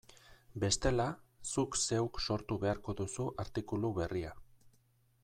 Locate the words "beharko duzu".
2.65-3.29